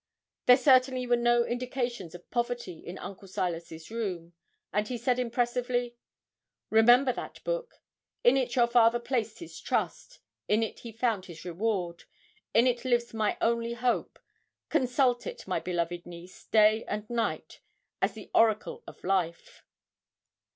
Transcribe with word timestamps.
There 0.47 0.57
certainly 0.57 1.05
were 1.05 1.15
no 1.15 1.45
indications 1.45 2.15
of 2.15 2.31
poverty 2.31 2.79
in 2.79 2.97
Uncle 2.97 3.27
Silas's 3.27 3.91
room; 3.91 4.33
and 4.73 4.87
he 4.87 4.97
said 4.97 5.19
impressively 5.19 5.95
'Remember 6.71 7.13
that 7.13 7.43
book; 7.43 7.75
in 8.23 8.35
it 8.35 8.55
your 8.55 8.65
father 8.65 8.97
placed 8.99 9.37
his 9.37 9.59
trust, 9.61 10.17
in 10.47 10.63
it 10.63 10.79
he 10.79 10.91
found 10.91 11.25
his 11.27 11.45
reward, 11.45 12.05
in 12.51 12.65
it 12.65 12.83
lives 12.83 13.13
my 13.13 13.37
only 13.41 13.73
hope; 13.73 14.17
consult 14.69 15.27
it, 15.27 15.47
my 15.47 15.59
beloved 15.59 16.07
niece, 16.07 16.45
day 16.45 16.83
and 16.85 17.07
night, 17.07 17.59
as 18.01 18.13
the 18.13 18.31
oracle 18.33 18.83
of 18.87 19.03
life.' 19.03 19.63